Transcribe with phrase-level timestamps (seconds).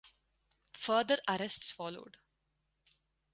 [0.73, 2.17] Further arrests followed.